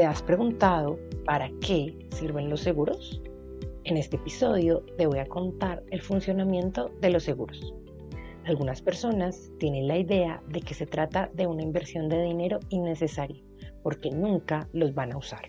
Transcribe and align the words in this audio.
¿Te 0.00 0.06
has 0.06 0.22
preguntado 0.22 0.98
para 1.26 1.50
qué 1.60 1.94
sirven 2.12 2.48
los 2.48 2.62
seguros? 2.62 3.20
En 3.84 3.98
este 3.98 4.16
episodio 4.16 4.82
te 4.96 5.06
voy 5.06 5.18
a 5.18 5.26
contar 5.26 5.82
el 5.90 6.00
funcionamiento 6.00 6.90
de 7.02 7.10
los 7.10 7.24
seguros. 7.24 7.74
Algunas 8.46 8.80
personas 8.80 9.52
tienen 9.58 9.88
la 9.88 9.98
idea 9.98 10.42
de 10.48 10.62
que 10.62 10.72
se 10.72 10.86
trata 10.86 11.28
de 11.34 11.46
una 11.46 11.62
inversión 11.62 12.08
de 12.08 12.22
dinero 12.22 12.60
innecesaria 12.70 13.42
porque 13.82 14.10
nunca 14.10 14.66
los 14.72 14.94
van 14.94 15.12
a 15.12 15.18
usar. 15.18 15.42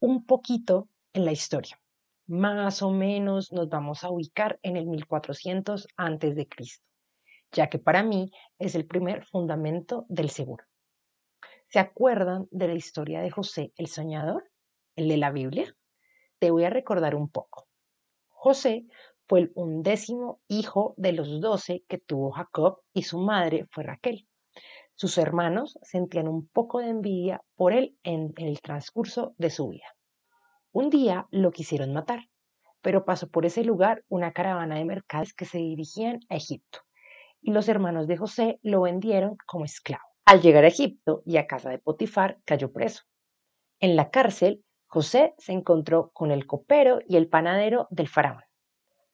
Un 0.00 0.26
poquito 0.26 0.88
en 1.12 1.24
la 1.24 1.32
historia. 1.32 1.80
Más 2.26 2.82
o 2.82 2.90
menos 2.90 3.52
nos 3.52 3.68
vamos 3.68 4.02
a 4.02 4.10
ubicar 4.10 4.58
en 4.62 4.76
el 4.76 4.86
1400 4.86 5.88
antes 5.96 6.34
de 6.36 6.48
Cristo, 6.48 6.84
ya 7.52 7.68
que 7.68 7.78
para 7.78 8.02
mí 8.02 8.30
es 8.58 8.74
el 8.74 8.86
primer 8.86 9.24
fundamento 9.24 10.06
del 10.08 10.30
seguro. 10.30 10.64
¿Se 11.68 11.78
acuerdan 11.78 12.46
de 12.50 12.68
la 12.68 12.74
historia 12.74 13.20
de 13.20 13.30
José 13.30 13.72
el 13.76 13.88
soñador, 13.88 14.50
el 14.96 15.08
de 15.08 15.16
la 15.16 15.30
Biblia? 15.30 15.74
Te 16.38 16.50
voy 16.50 16.64
a 16.64 16.70
recordar 16.70 17.14
un 17.14 17.28
poco. 17.28 17.68
José 18.28 18.86
fue 19.26 19.40
el 19.40 19.52
undécimo 19.54 20.40
hijo 20.48 20.94
de 20.96 21.12
los 21.12 21.40
doce 21.40 21.84
que 21.88 21.98
tuvo 21.98 22.30
Jacob 22.32 22.80
y 22.92 23.02
su 23.02 23.18
madre 23.18 23.66
fue 23.70 23.84
Raquel. 23.84 24.26
Sus 24.96 25.18
hermanos 25.18 25.76
sentían 25.82 26.28
un 26.28 26.46
poco 26.46 26.78
de 26.78 26.88
envidia 26.88 27.42
por 27.56 27.72
él 27.72 27.98
en 28.04 28.32
el 28.36 28.60
transcurso 28.60 29.34
de 29.38 29.50
su 29.50 29.68
vida. 29.68 29.86
Un 30.70 30.88
día 30.88 31.26
lo 31.32 31.50
quisieron 31.50 31.92
matar, 31.92 32.28
pero 32.80 33.04
pasó 33.04 33.28
por 33.28 33.44
ese 33.44 33.64
lugar 33.64 34.04
una 34.08 34.32
caravana 34.32 34.76
de 34.76 34.84
mercaderes 34.84 35.34
que 35.34 35.46
se 35.46 35.58
dirigían 35.58 36.20
a 36.28 36.36
Egipto, 36.36 36.78
y 37.42 37.50
los 37.50 37.68
hermanos 37.68 38.06
de 38.06 38.16
José 38.16 38.60
lo 38.62 38.82
vendieron 38.82 39.36
como 39.46 39.64
esclavo. 39.64 40.04
Al 40.26 40.40
llegar 40.40 40.62
a 40.62 40.68
Egipto 40.68 41.22
y 41.26 41.38
a 41.38 41.48
casa 41.48 41.70
de 41.70 41.80
Potifar, 41.80 42.38
cayó 42.44 42.72
preso. 42.72 43.02
En 43.80 43.96
la 43.96 44.10
cárcel, 44.10 44.64
José 44.86 45.34
se 45.38 45.52
encontró 45.52 46.10
con 46.12 46.30
el 46.30 46.46
copero 46.46 47.00
y 47.08 47.16
el 47.16 47.28
panadero 47.28 47.88
del 47.90 48.06
faraón. 48.06 48.44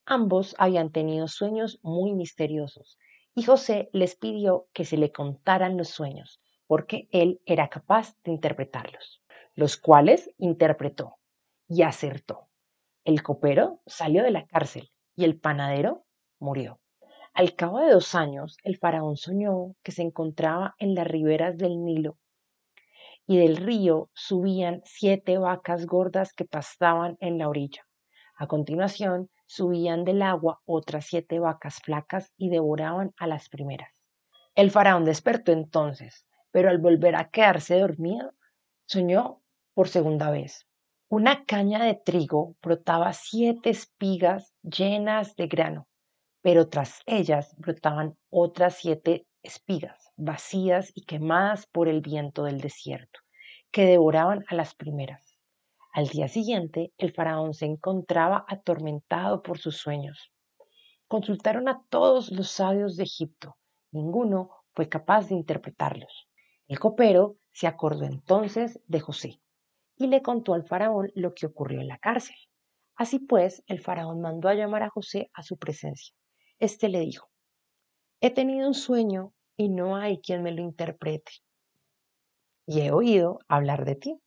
Ambos 0.04 0.54
habían 0.58 0.92
tenido 0.92 1.26
sueños 1.26 1.80
muy 1.82 2.12
misteriosos 2.12 2.98
y 3.34 3.42
José 3.42 3.88
les 3.92 4.16
pidió 4.16 4.68
que 4.72 4.84
se 4.84 4.96
le 4.96 5.12
contaran 5.12 5.76
los 5.76 5.88
sueños, 5.88 6.40
porque 6.66 7.08
él 7.12 7.40
era 7.46 7.68
capaz 7.68 8.16
de 8.24 8.32
interpretarlos, 8.32 9.22
los 9.54 9.76
cuales 9.76 10.30
interpretó 10.38 11.16
y 11.68 11.82
acertó. 11.82 12.48
El 13.04 13.22
copero 13.22 13.80
salió 13.86 14.22
de 14.22 14.30
la 14.30 14.46
cárcel 14.46 14.90
y 15.16 15.24
el 15.24 15.38
panadero 15.38 16.04
murió. 16.38 16.80
Al 17.32 17.54
cabo 17.54 17.78
de 17.78 17.92
dos 17.92 18.14
años, 18.14 18.56
el 18.64 18.76
faraón 18.76 19.16
soñó 19.16 19.74
que 19.82 19.92
se 19.92 20.02
encontraba 20.02 20.74
en 20.78 20.94
las 20.94 21.06
riberas 21.06 21.56
del 21.56 21.84
Nilo 21.84 22.18
y 23.26 23.38
del 23.38 23.56
río 23.56 24.10
subían 24.12 24.82
siete 24.84 25.38
vacas 25.38 25.86
gordas 25.86 26.32
que 26.32 26.44
pastaban 26.44 27.16
en 27.20 27.38
la 27.38 27.48
orilla. 27.48 27.86
A 28.36 28.48
continuación, 28.48 29.30
subían 29.50 30.04
del 30.04 30.22
agua 30.22 30.60
otras 30.64 31.06
siete 31.06 31.40
vacas 31.40 31.80
flacas 31.82 32.32
y 32.36 32.50
devoraban 32.50 33.12
a 33.18 33.26
las 33.26 33.48
primeras. 33.48 33.92
El 34.54 34.70
faraón 34.70 35.04
despertó 35.04 35.50
entonces, 35.50 36.24
pero 36.52 36.70
al 36.70 36.78
volver 36.78 37.16
a 37.16 37.30
quedarse 37.30 37.76
dormido, 37.80 38.32
soñó 38.86 39.42
por 39.74 39.88
segunda 39.88 40.30
vez. 40.30 40.68
Una 41.08 41.44
caña 41.46 41.82
de 41.82 41.94
trigo 41.94 42.54
brotaba 42.62 43.12
siete 43.12 43.70
espigas 43.70 44.54
llenas 44.62 45.34
de 45.34 45.48
grano, 45.48 45.88
pero 46.42 46.68
tras 46.68 47.00
ellas 47.06 47.52
brotaban 47.58 48.16
otras 48.30 48.76
siete 48.76 49.26
espigas, 49.42 50.12
vacías 50.16 50.92
y 50.94 51.06
quemadas 51.06 51.66
por 51.66 51.88
el 51.88 52.02
viento 52.02 52.44
del 52.44 52.60
desierto, 52.60 53.18
que 53.72 53.84
devoraban 53.84 54.44
a 54.46 54.54
las 54.54 54.76
primeras. 54.76 55.29
Al 55.92 56.06
día 56.06 56.28
siguiente, 56.28 56.92
el 56.98 57.12
faraón 57.12 57.52
se 57.52 57.66
encontraba 57.66 58.44
atormentado 58.46 59.42
por 59.42 59.58
sus 59.58 59.76
sueños. 59.76 60.30
Consultaron 61.08 61.68
a 61.68 61.82
todos 61.88 62.30
los 62.30 62.48
sabios 62.48 62.96
de 62.96 63.02
Egipto. 63.02 63.56
Ninguno 63.90 64.50
fue 64.72 64.88
capaz 64.88 65.28
de 65.28 65.34
interpretarlos. 65.34 66.28
El 66.68 66.78
copero 66.78 67.38
se 67.50 67.66
acordó 67.66 68.04
entonces 68.04 68.80
de 68.86 69.00
José 69.00 69.40
y 69.96 70.06
le 70.06 70.22
contó 70.22 70.54
al 70.54 70.64
faraón 70.64 71.10
lo 71.16 71.34
que 71.34 71.46
ocurrió 71.46 71.80
en 71.80 71.88
la 71.88 71.98
cárcel. 71.98 72.36
Así 72.94 73.18
pues, 73.18 73.64
el 73.66 73.80
faraón 73.80 74.20
mandó 74.20 74.48
a 74.48 74.54
llamar 74.54 74.84
a 74.84 74.90
José 74.90 75.28
a 75.34 75.42
su 75.42 75.56
presencia. 75.56 76.14
Este 76.60 76.88
le 76.88 77.00
dijo, 77.00 77.28
he 78.20 78.30
tenido 78.30 78.68
un 78.68 78.74
sueño 78.74 79.34
y 79.56 79.70
no 79.70 79.96
hay 79.96 80.20
quien 80.20 80.44
me 80.44 80.52
lo 80.52 80.62
interprete. 80.62 81.32
Y 82.66 82.82
he 82.82 82.92
oído 82.92 83.40
hablar 83.48 83.84
de 83.84 83.96
ti 83.96 84.20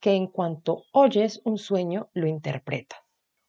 que 0.00 0.14
en 0.14 0.26
cuanto 0.26 0.84
oyes 0.92 1.40
un 1.44 1.58
sueño 1.58 2.10
lo 2.12 2.26
interpretas. 2.26 3.00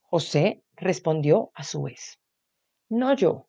José 0.02 0.64
respondió 0.76 1.52
a 1.54 1.64
su 1.64 1.84
vez, 1.84 2.20
no 2.90 3.14
yo, 3.14 3.48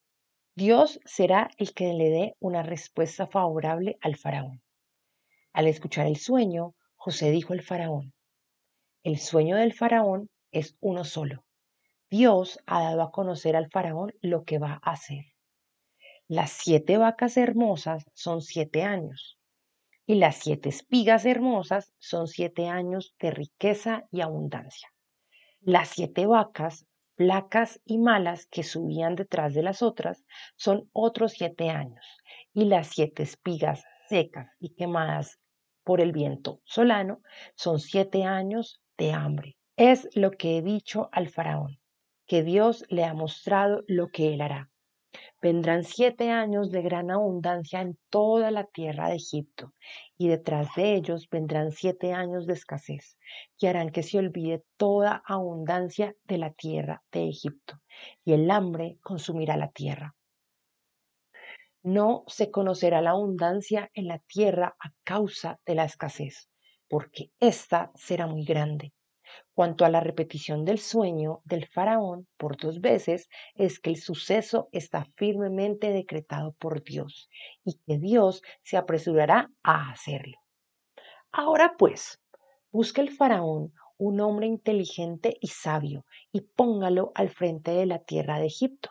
Dios 0.56 0.98
será 1.04 1.50
el 1.56 1.72
que 1.72 1.92
le 1.92 2.10
dé 2.10 2.36
una 2.40 2.64
respuesta 2.64 3.28
favorable 3.28 3.96
al 4.00 4.16
faraón. 4.16 4.60
Al 5.52 5.68
escuchar 5.68 6.06
el 6.06 6.16
sueño, 6.16 6.74
José 6.96 7.30
dijo 7.30 7.52
al 7.52 7.62
faraón, 7.62 8.12
el 9.04 9.18
sueño 9.18 9.56
del 9.56 9.72
faraón 9.72 10.28
es 10.50 10.76
uno 10.80 11.04
solo. 11.04 11.44
Dios 12.10 12.58
ha 12.66 12.82
dado 12.82 13.02
a 13.02 13.12
conocer 13.12 13.54
al 13.54 13.70
faraón 13.70 14.12
lo 14.20 14.44
que 14.44 14.58
va 14.58 14.80
a 14.82 14.90
hacer. 14.90 15.26
Las 16.26 16.50
siete 16.50 16.98
vacas 16.98 17.36
hermosas 17.36 18.04
son 18.12 18.42
siete 18.42 18.82
años 18.82 19.37
y 20.08 20.14
las 20.14 20.36
siete 20.36 20.70
espigas 20.70 21.26
hermosas 21.26 21.92
son 21.98 22.28
siete 22.28 22.66
años 22.66 23.14
de 23.20 23.30
riqueza 23.30 24.06
y 24.10 24.22
abundancia. 24.22 24.88
Las 25.60 25.90
siete 25.90 26.24
vacas, 26.24 26.86
flacas 27.16 27.82
y 27.84 27.98
malas 27.98 28.46
que 28.46 28.62
subían 28.62 29.16
detrás 29.16 29.52
de 29.52 29.62
las 29.62 29.82
otras 29.82 30.24
son 30.56 30.88
otros 30.94 31.32
siete 31.32 31.68
años, 31.68 32.06
y 32.54 32.64
las 32.64 32.86
siete 32.86 33.22
espigas 33.22 33.84
secas 34.08 34.48
y 34.58 34.74
quemadas 34.74 35.40
por 35.84 36.00
el 36.00 36.12
viento 36.12 36.62
solano 36.64 37.20
son 37.54 37.78
siete 37.78 38.24
años 38.24 38.80
de 38.96 39.12
hambre. 39.12 39.58
Es 39.76 40.08
lo 40.14 40.30
que 40.30 40.56
he 40.56 40.62
dicho 40.62 41.10
al 41.12 41.28
faraón, 41.28 41.80
que 42.26 42.42
Dios 42.42 42.86
le 42.88 43.04
ha 43.04 43.12
mostrado 43.12 43.84
lo 43.86 44.08
que 44.08 44.32
él 44.32 44.40
hará. 44.40 44.70
Vendrán 45.40 45.84
siete 45.84 46.30
años 46.30 46.70
de 46.70 46.82
gran 46.82 47.10
abundancia 47.10 47.80
en 47.80 47.96
toda 48.10 48.50
la 48.50 48.64
tierra 48.64 49.08
de 49.08 49.16
Egipto, 49.16 49.72
y 50.16 50.28
detrás 50.28 50.74
de 50.74 50.94
ellos 50.94 51.28
vendrán 51.30 51.70
siete 51.70 52.12
años 52.12 52.46
de 52.46 52.54
escasez, 52.54 53.16
que 53.56 53.68
harán 53.68 53.90
que 53.90 54.02
se 54.02 54.18
olvide 54.18 54.64
toda 54.76 55.22
abundancia 55.24 56.16
de 56.24 56.38
la 56.38 56.52
tierra 56.52 57.02
de 57.12 57.28
Egipto, 57.28 57.80
y 58.24 58.32
el 58.32 58.50
hambre 58.50 58.98
consumirá 59.00 59.56
la 59.56 59.70
tierra. 59.70 60.16
No 61.84 62.24
se 62.26 62.50
conocerá 62.50 63.00
la 63.00 63.10
abundancia 63.10 63.90
en 63.94 64.08
la 64.08 64.18
tierra 64.18 64.76
a 64.80 64.90
causa 65.04 65.60
de 65.64 65.76
la 65.76 65.84
escasez, 65.84 66.50
porque 66.88 67.30
ésta 67.38 67.92
será 67.94 68.26
muy 68.26 68.44
grande. 68.44 68.92
Cuanto 69.54 69.84
a 69.84 69.88
la 69.88 70.00
repetición 70.00 70.64
del 70.64 70.78
sueño 70.78 71.40
del 71.44 71.66
faraón 71.66 72.28
por 72.36 72.56
dos 72.56 72.80
veces, 72.80 73.28
es 73.56 73.80
que 73.80 73.90
el 73.90 73.96
suceso 73.96 74.68
está 74.70 75.04
firmemente 75.16 75.90
decretado 75.90 76.52
por 76.52 76.84
Dios 76.84 77.28
y 77.64 77.74
que 77.86 77.98
Dios 77.98 78.42
se 78.62 78.76
apresurará 78.76 79.50
a 79.64 79.90
hacerlo. 79.90 80.38
Ahora 81.32 81.74
pues, 81.76 82.20
busque 82.70 83.00
el 83.00 83.10
faraón 83.10 83.72
un 83.96 84.20
hombre 84.20 84.46
inteligente 84.46 85.36
y 85.40 85.48
sabio 85.48 86.06
y 86.30 86.42
póngalo 86.42 87.10
al 87.16 87.30
frente 87.30 87.72
de 87.72 87.86
la 87.86 87.98
tierra 87.98 88.38
de 88.38 88.46
Egipto. 88.46 88.90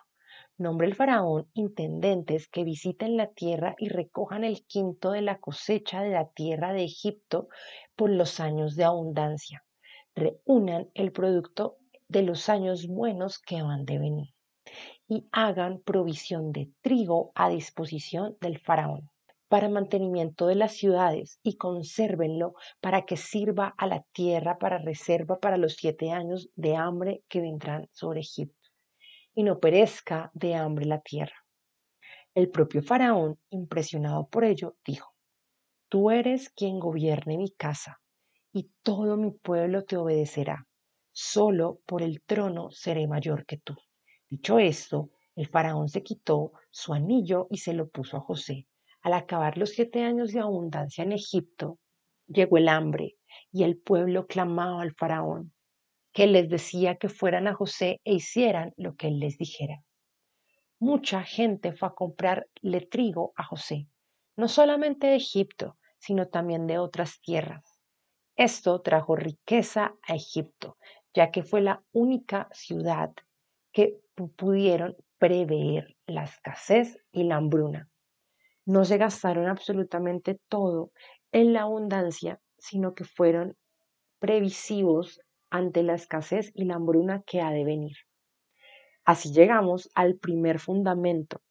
Nombre 0.58 0.88
el 0.88 0.96
faraón 0.96 1.50
intendentes 1.54 2.50
que 2.50 2.66
visiten 2.66 3.16
la 3.16 3.28
tierra 3.28 3.76
y 3.78 3.88
recojan 3.88 4.44
el 4.44 4.66
quinto 4.66 5.12
de 5.12 5.22
la 5.22 5.40
cosecha 5.40 6.02
de 6.02 6.10
la 6.10 6.28
tierra 6.28 6.74
de 6.74 6.84
Egipto 6.84 7.48
por 7.96 8.10
los 8.10 8.42
años 8.42 8.76
de 8.76 8.84
abundancia 8.84 9.64
reúnan 10.18 10.90
el 10.96 11.12
producto 11.12 11.78
de 12.08 12.24
los 12.24 12.50
años 12.50 12.88
buenos 12.88 13.38
que 13.38 13.62
van 13.62 13.86
de 13.86 14.00
venir 14.00 14.34
y 15.08 15.28
hagan 15.31 15.80
provisión 15.80 16.52
de 16.52 16.72
trigo 16.81 17.31
a 17.36 17.50
disposición 17.50 18.36
del 18.42 18.58
faraón 18.60 19.10
para 19.48 19.69
mantenimiento 19.69 20.48
de 20.48 20.56
las 20.56 20.74
ciudades 20.74 21.40
y 21.44 21.56
consérvenlo 21.56 22.56
para 22.81 23.04
que 23.06 23.16
sirva 23.16 23.75
a 23.78 23.86
la 23.86 24.04
tierra 24.12 24.58
para 24.58 24.80
reserva 24.80 25.40
para 25.40 25.56
los 25.56 25.75
siete 25.75 26.12
años 26.12 26.50
de 26.56 26.75
hambre 26.75 27.24
que 27.30 27.40
vendrán 27.40 27.88
sobre 27.94 28.22
Egipto 28.22 28.69
y 29.36 29.44
no 29.44 29.60
perezca 29.60 30.31
de 30.34 30.56
hambre 30.56 30.86
la 30.86 31.00
tierra. 31.00 31.46
El 32.34 32.50
propio 32.50 32.81
faraón, 32.81 33.40
impresionado 33.52 34.28
por 34.28 34.44
ello, 34.44 34.75
dijo, 34.84 35.14
Tú 35.90 36.10
eres 36.10 36.50
quien 36.50 36.80
gobierne 36.80 37.38
mi 37.38 37.52
casa, 37.52 38.02
y 38.57 38.71
todo 38.81 39.18
mi 39.18 39.30
pueblo 39.30 39.83
te 39.83 39.98
obedecerá. 39.98 40.65
Solo 41.12 41.80
por 41.86 42.01
el 42.01 42.24
trono 42.24 42.71
seré 42.71 43.07
mayor 43.07 43.45
que 43.45 43.57
tú. 43.57 43.75
Dicho 44.27 44.57
esto, 44.57 45.12
el 45.36 45.48
faraón 45.48 45.89
se 45.89 46.01
quitó 46.01 46.54
su 46.71 46.94
anillo 46.94 47.45
y 47.51 47.57
se 47.57 47.74
lo 47.74 47.88
puso 47.88 48.18
a 48.18 48.21
José. 48.21 48.68
Al 49.04 49.13
acabar 49.13 49.59
los 49.59 49.69
siete 49.69 50.04
años 50.04 50.31
de 50.31 50.39
abundancia 50.39 51.04
en 51.04 51.12
Egipto, 51.12 51.77
llegó 52.25 52.57
el 52.57 52.68
hambre 52.68 53.18
y 53.51 53.63
el 53.63 53.77
pueblo 53.77 54.25
clamaba 54.25 54.81
al 54.81 54.95
faraón, 54.95 55.54
que 56.12 56.25
les 56.25 56.50
decía 56.50 56.95
que 56.95 57.09
fueran 57.09 57.48
a 57.48 57.54
José 57.54 58.01
e 58.04 58.15
hicieran 58.15 58.74
lo 58.75 58.95
que 58.95 59.09
él 59.09 59.19
les 59.19 59.38
dijera. 59.38 59.83
Mucha 60.80 61.24
gente 61.24 61.74
fue 61.74 61.89
a 61.89 61.94
comprarle 61.94 62.81
trigo 62.89 63.33
a 63.36 63.44
José, 63.44 63.88
no 64.36 64.48
solamente 64.48 65.06
de 65.06 65.18
Egipto, 65.18 65.77
sino 66.00 66.27
también 66.27 66.65
de 66.65 66.80
otras 66.80 67.21
tierras. 67.21 67.77
Esto 68.38 68.81
trajo 68.81 69.16
riqueza 69.16 69.95
a 70.07 70.13
Egipto, 70.13 70.78
ya 71.12 71.31
que 71.31 71.42
fue 71.42 71.60
la 71.60 71.84
única 71.92 72.48
ciudad 72.51 73.12
que 73.74 74.00
pudieron 74.36 74.95
prever 75.18 75.98
la 76.06 76.25
escasez 76.25 77.00
y 77.12 77.24
la 77.24 77.38
hambruna. 77.38 77.89
No 78.63 78.86
se 78.86 79.00
gastaron 79.00 79.48
absolutamente 79.48 80.39
todo 80.50 80.92
en 81.31 81.51
la 81.51 81.63
abundancia, 81.63 82.39
sino 82.60 82.94
que 82.94 83.06
fueron 83.06 83.57
previsivos 84.19 85.19
ante 85.50 85.81
la 85.81 85.95
escasez 85.95 86.51
y 86.54 86.66
la 86.66 86.75
hambruna 86.75 87.24
que 87.25 87.42
ha 87.42 87.50
de 87.50 87.63
venir. 87.63 87.98
Así 89.04 89.31
llegamos 89.31 89.90
al 89.95 90.18
primer 90.18 90.60
fundamento. 90.60 91.42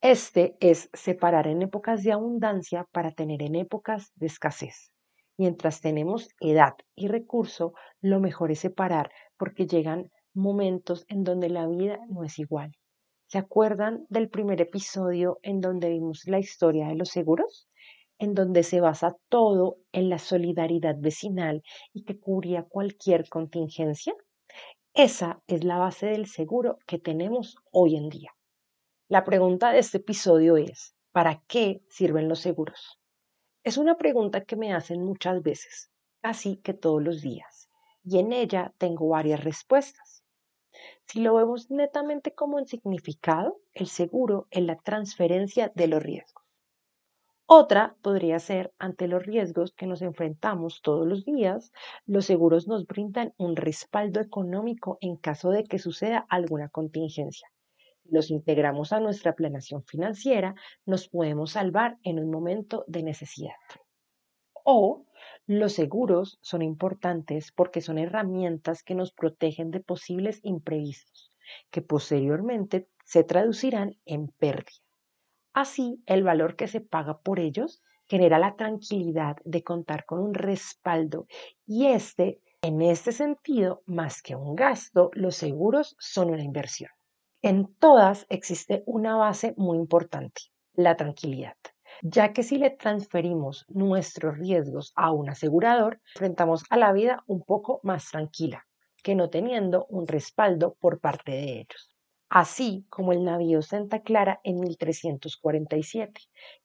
Este 0.00 0.56
es 0.60 0.90
separar 0.92 1.48
en 1.48 1.62
épocas 1.62 2.04
de 2.04 2.12
abundancia 2.12 2.86
para 2.92 3.10
tener 3.10 3.42
en 3.42 3.56
épocas 3.56 4.12
de 4.14 4.26
escasez. 4.26 4.92
Mientras 5.38 5.80
tenemos 5.80 6.28
edad 6.40 6.74
y 6.94 7.08
recurso, 7.08 7.74
lo 8.00 8.20
mejor 8.20 8.50
es 8.50 8.60
separar 8.60 9.10
porque 9.36 9.66
llegan 9.66 10.10
momentos 10.32 11.04
en 11.08 11.24
donde 11.24 11.50
la 11.50 11.66
vida 11.66 11.98
no 12.08 12.24
es 12.24 12.38
igual. 12.38 12.72
¿Se 13.26 13.38
acuerdan 13.38 14.06
del 14.08 14.30
primer 14.30 14.60
episodio 14.60 15.38
en 15.42 15.60
donde 15.60 15.90
vimos 15.90 16.22
la 16.26 16.38
historia 16.38 16.88
de 16.88 16.94
los 16.94 17.10
seguros? 17.10 17.68
En 18.18 18.34
donde 18.34 18.62
se 18.62 18.80
basa 18.80 19.16
todo 19.28 19.76
en 19.92 20.08
la 20.08 20.18
solidaridad 20.18 20.94
vecinal 20.98 21.62
y 21.92 22.04
que 22.04 22.18
cubría 22.18 22.62
cualquier 22.62 23.28
contingencia. 23.28 24.14
Esa 24.94 25.42
es 25.46 25.64
la 25.64 25.76
base 25.76 26.06
del 26.06 26.26
seguro 26.26 26.78
que 26.86 26.98
tenemos 26.98 27.56
hoy 27.72 27.96
en 27.96 28.08
día. 28.08 28.30
La 29.08 29.24
pregunta 29.24 29.70
de 29.70 29.80
este 29.80 29.98
episodio 29.98 30.56
es, 30.56 30.94
¿para 31.12 31.42
qué 31.46 31.82
sirven 31.90 32.28
los 32.28 32.40
seguros? 32.40 32.98
Es 33.66 33.78
una 33.78 33.96
pregunta 33.96 34.44
que 34.44 34.54
me 34.54 34.72
hacen 34.72 35.02
muchas 35.02 35.42
veces, 35.42 35.90
casi 36.20 36.58
que 36.58 36.72
todos 36.72 37.02
los 37.02 37.20
días, 37.20 37.68
y 38.04 38.20
en 38.20 38.32
ella 38.32 38.72
tengo 38.78 39.08
varias 39.08 39.42
respuestas. 39.42 40.22
Si 41.06 41.20
lo 41.20 41.34
vemos 41.34 41.68
netamente 41.68 42.32
como 42.32 42.60
en 42.60 42.68
significado, 42.68 43.58
el 43.74 43.88
seguro 43.88 44.46
es 44.52 44.62
la 44.62 44.76
transferencia 44.76 45.72
de 45.74 45.88
los 45.88 46.00
riesgos. 46.00 46.44
Otra 47.46 47.96
podría 48.02 48.38
ser, 48.38 48.72
ante 48.78 49.08
los 49.08 49.26
riesgos 49.26 49.72
que 49.72 49.88
nos 49.88 50.00
enfrentamos 50.00 50.80
todos 50.80 51.04
los 51.04 51.24
días, 51.24 51.72
los 52.04 52.24
seguros 52.24 52.68
nos 52.68 52.86
brindan 52.86 53.34
un 53.36 53.56
respaldo 53.56 54.20
económico 54.20 54.96
en 55.00 55.16
caso 55.16 55.50
de 55.50 55.64
que 55.64 55.80
suceda 55.80 56.24
alguna 56.28 56.68
contingencia. 56.68 57.48
Los 58.10 58.30
integramos 58.30 58.92
a 58.92 59.00
nuestra 59.00 59.34
planeación 59.34 59.84
financiera, 59.84 60.54
nos 60.84 61.08
podemos 61.08 61.52
salvar 61.52 61.98
en 62.02 62.18
un 62.18 62.30
momento 62.30 62.84
de 62.86 63.02
necesidad. 63.02 63.54
O 64.64 65.06
los 65.46 65.72
seguros 65.72 66.38
son 66.40 66.62
importantes 66.62 67.52
porque 67.52 67.80
son 67.80 67.98
herramientas 67.98 68.82
que 68.82 68.94
nos 68.94 69.12
protegen 69.12 69.70
de 69.70 69.80
posibles 69.80 70.40
imprevistos, 70.42 71.32
que 71.70 71.82
posteriormente 71.82 72.88
se 73.04 73.22
traducirán 73.22 73.96
en 74.04 74.28
pérdida. 74.28 74.82
Así, 75.52 76.02
el 76.06 76.22
valor 76.22 76.56
que 76.56 76.68
se 76.68 76.80
paga 76.80 77.18
por 77.18 77.40
ellos 77.40 77.80
genera 78.08 78.38
la 78.38 78.56
tranquilidad 78.56 79.36
de 79.44 79.62
contar 79.62 80.04
con 80.04 80.20
un 80.20 80.34
respaldo 80.34 81.26
y 81.66 81.86
este, 81.86 82.40
en 82.62 82.82
este 82.82 83.12
sentido, 83.12 83.82
más 83.86 84.22
que 84.22 84.34
un 84.34 84.56
gasto, 84.56 85.10
los 85.14 85.36
seguros 85.36 85.96
son 85.98 86.30
una 86.30 86.42
inversión. 86.42 86.90
En 87.46 87.72
todas 87.78 88.26
existe 88.28 88.82
una 88.86 89.14
base 89.14 89.54
muy 89.56 89.78
importante, 89.78 90.42
la 90.74 90.96
tranquilidad, 90.96 91.54
ya 92.02 92.32
que 92.32 92.42
si 92.42 92.58
le 92.58 92.70
transferimos 92.70 93.64
nuestros 93.68 94.36
riesgos 94.36 94.92
a 94.96 95.12
un 95.12 95.30
asegurador, 95.30 96.00
enfrentamos 96.16 96.64
a 96.70 96.76
la 96.76 96.92
vida 96.92 97.22
un 97.28 97.44
poco 97.44 97.78
más 97.84 98.10
tranquila 98.10 98.66
que 99.00 99.14
no 99.14 99.30
teniendo 99.30 99.86
un 99.90 100.08
respaldo 100.08 100.74
por 100.80 100.98
parte 100.98 101.30
de 101.30 101.60
ellos 101.60 101.96
así 102.28 102.84
como 102.90 103.12
el 103.12 103.22
navío 103.22 103.62
Santa 103.62 104.00
Clara 104.00 104.40
en 104.42 104.58
1347, 104.58 106.22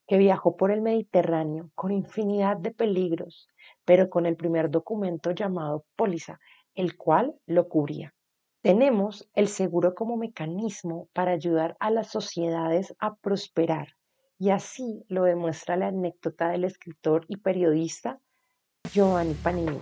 que 0.08 0.18
viajó 0.18 0.58
por 0.58 0.72
el 0.72 0.82
Mediterráneo 0.82 1.70
con 1.76 1.92
infinidad 1.92 2.58
de 2.58 2.72
peligros, 2.72 3.48
pero 3.86 4.10
con 4.10 4.26
el 4.26 4.36
primer 4.36 4.72
documento 4.72 5.30
llamado 5.30 5.86
póliza, 5.96 6.40
el 6.74 6.98
cual 6.98 7.36
lo 7.46 7.70
cubría. 7.70 8.16
Tenemos 8.62 9.30
el 9.34 9.48
seguro 9.48 9.96
como 9.96 10.18
mecanismo 10.18 11.08
para 11.14 11.32
ayudar 11.32 11.76
a 11.80 11.90
las 11.90 12.08
sociedades 12.08 12.96
a 13.00 13.16
prosperar, 13.16 13.96
y 14.38 14.52
así 14.52 15.04
lo 15.08 15.24
demuestra 15.24 15.78
la 15.78 15.88
anécdota 15.88 16.50
del 16.50 16.64
escritor 16.64 17.26
y 17.28 17.38
periodista 17.38 18.20
Giovanni 18.92 19.34
Panini 19.36 19.80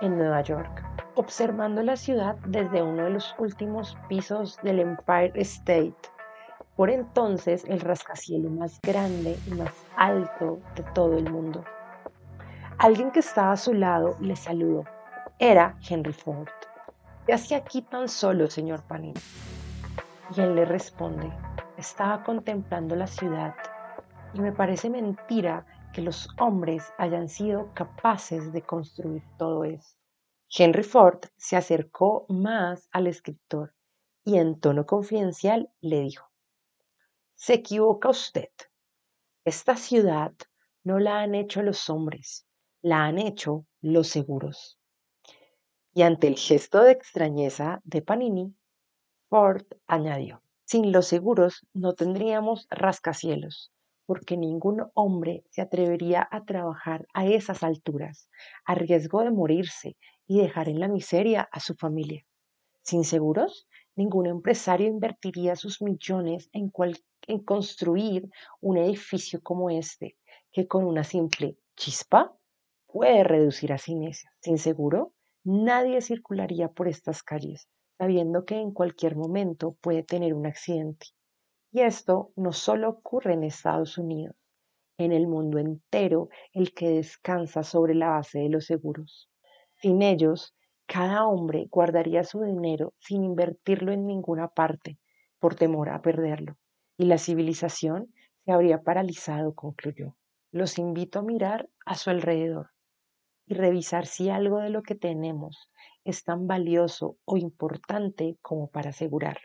en 0.00 0.16
Nueva 0.16 0.42
York 0.42 0.92
observando 1.14 1.82
la 1.82 1.96
ciudad 1.96 2.36
desde 2.46 2.82
uno 2.82 3.04
de 3.04 3.10
los 3.10 3.34
últimos 3.38 3.96
pisos 4.08 4.58
del 4.62 4.80
Empire 4.80 5.32
State. 5.36 5.94
Por 6.76 6.90
entonces 6.90 7.64
el 7.66 7.80
rascacielos 7.80 8.50
más 8.50 8.80
grande 8.82 9.38
y 9.46 9.54
más 9.54 9.72
alto 9.96 10.60
de 10.74 10.82
todo 10.94 11.18
el 11.18 11.30
mundo. 11.30 11.64
Alguien 12.78 13.10
que 13.10 13.20
estaba 13.20 13.52
a 13.52 13.56
su 13.56 13.74
lado 13.74 14.16
le 14.20 14.36
saludó. 14.36 14.84
Era 15.38 15.76
Henry 15.88 16.12
Ford. 16.12 16.48
¿Qué 17.24 17.32
hacía 17.32 17.58
aquí 17.58 17.82
tan 17.82 18.08
solo, 18.08 18.50
señor 18.50 18.82
Panini? 18.82 19.20
Y 20.36 20.40
él 20.40 20.56
le 20.56 20.64
responde, 20.64 21.32
estaba 21.76 22.24
contemplando 22.24 22.96
la 22.96 23.06
ciudad 23.06 23.54
y 24.34 24.40
me 24.40 24.50
parece 24.50 24.90
mentira 24.90 25.64
que 25.94 26.02
los 26.02 26.28
hombres 26.40 26.92
hayan 26.98 27.28
sido 27.28 27.72
capaces 27.74 28.52
de 28.52 28.62
construir 28.62 29.22
todo 29.38 29.62
esto. 29.62 30.00
Henry 30.50 30.82
Ford 30.82 31.20
se 31.36 31.54
acercó 31.54 32.26
más 32.28 32.88
al 32.90 33.06
escritor 33.06 33.72
y 34.24 34.38
en 34.38 34.58
tono 34.58 34.84
confidencial 34.84 35.70
le 35.80 36.00
dijo, 36.00 36.28
Se 37.36 37.54
equivoca 37.54 38.08
usted. 38.08 38.50
Esta 39.44 39.76
ciudad 39.76 40.32
no 40.82 40.98
la 40.98 41.20
han 41.20 41.36
hecho 41.36 41.62
los 41.62 41.88
hombres, 41.88 42.48
la 42.80 43.04
han 43.04 43.18
hecho 43.18 43.64
los 43.80 44.08
seguros. 44.08 44.81
Y 45.94 46.02
ante 46.02 46.26
el 46.26 46.36
gesto 46.36 46.82
de 46.82 46.92
extrañeza 46.92 47.82
de 47.84 48.00
Panini, 48.00 48.54
Ford 49.28 49.66
añadió, 49.86 50.42
Sin 50.64 50.90
los 50.90 51.06
seguros 51.06 51.66
no 51.74 51.92
tendríamos 51.92 52.66
rascacielos, 52.70 53.72
porque 54.06 54.38
ningún 54.38 54.90
hombre 54.94 55.44
se 55.50 55.60
atrevería 55.60 56.26
a 56.30 56.44
trabajar 56.44 57.06
a 57.12 57.26
esas 57.26 57.62
alturas, 57.62 58.30
a 58.64 58.74
riesgo 58.74 59.22
de 59.22 59.32
morirse 59.32 59.96
y 60.26 60.38
dejar 60.40 60.70
en 60.70 60.80
la 60.80 60.88
miseria 60.88 61.46
a 61.52 61.60
su 61.60 61.74
familia. 61.74 62.24
Sin 62.80 63.04
seguros, 63.04 63.68
ningún 63.94 64.26
empresario 64.26 64.86
invertiría 64.86 65.56
sus 65.56 65.82
millones 65.82 66.48
en, 66.52 66.70
construir 67.44 68.30
un 68.60 68.78
edificio 68.78 69.42
como 69.42 69.68
este, 69.68 70.16
que 70.52 70.66
con 70.66 70.84
una 70.84 71.04
simple 71.04 71.58
chispa 71.76 72.34
puede 72.86 73.24
reducir 73.24 73.74
a 73.74 73.78
cenizas. 73.78 74.32
Sin 74.40 74.56
seguro, 74.56 75.12
nadie 75.44 76.00
circularía 76.00 76.68
por 76.68 76.88
estas 76.88 77.22
calles, 77.22 77.68
sabiendo 77.98 78.44
que 78.44 78.56
en 78.56 78.72
cualquier 78.72 79.16
momento 79.16 79.76
puede 79.80 80.02
tener 80.02 80.34
un 80.34 80.46
accidente. 80.46 81.08
Y 81.72 81.80
esto 81.80 82.32
no 82.36 82.52
solo 82.52 82.90
ocurre 82.90 83.34
en 83.34 83.44
Estados 83.44 83.98
Unidos, 83.98 84.36
en 84.98 85.12
el 85.12 85.26
mundo 85.26 85.58
entero 85.58 86.28
el 86.52 86.74
que 86.74 86.90
descansa 86.90 87.62
sobre 87.62 87.94
la 87.94 88.10
base 88.10 88.40
de 88.40 88.48
los 88.48 88.66
seguros. 88.66 89.30
Sin 89.74 90.02
ellos, 90.02 90.54
cada 90.86 91.26
hombre 91.26 91.68
guardaría 91.70 92.24
su 92.24 92.42
dinero 92.42 92.92
sin 92.98 93.24
invertirlo 93.24 93.92
en 93.92 94.06
ninguna 94.06 94.48
parte, 94.48 94.98
por 95.38 95.54
temor 95.54 95.88
a 95.90 96.02
perderlo, 96.02 96.56
y 96.96 97.06
la 97.06 97.18
civilización 97.18 98.12
se 98.44 98.52
habría 98.52 98.82
paralizado, 98.82 99.54
concluyó. 99.54 100.16
Los 100.50 100.78
invito 100.78 101.20
a 101.20 101.22
mirar 101.22 101.70
a 101.86 101.94
su 101.94 102.10
alrededor 102.10 102.71
y 103.46 103.54
revisar 103.54 104.06
si 104.06 104.30
algo 104.30 104.58
de 104.58 104.70
lo 104.70 104.82
que 104.82 104.94
tenemos 104.94 105.70
es 106.04 106.24
tan 106.24 106.46
valioso 106.46 107.18
o 107.24 107.36
importante 107.36 108.38
como 108.42 108.70
para 108.70 108.90
asegurar. 108.90 109.38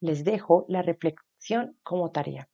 Les 0.00 0.24
dejo 0.24 0.64
la 0.68 0.82
reflexión 0.82 1.78
como 1.82 2.10
tarea. 2.10 2.48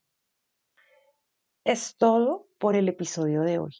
Es 1.64 1.96
todo 1.96 2.48
por 2.58 2.76
el 2.76 2.88
episodio 2.88 3.42
de 3.42 3.58
hoy. 3.58 3.74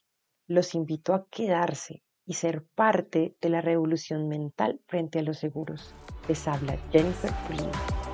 Los 0.46 0.74
invito 0.74 1.14
a 1.14 1.26
quedarse 1.28 2.02
y 2.24 2.34
ser 2.34 2.66
parte 2.74 3.36
de 3.40 3.48
la 3.48 3.60
revolución 3.60 4.28
mental 4.28 4.80
frente 4.86 5.18
a 5.18 5.22
los 5.22 5.38
seguros. 5.38 5.94
Les 6.28 6.46
habla 6.46 6.76
Jennifer 6.92 7.32
Prima. 7.46 8.07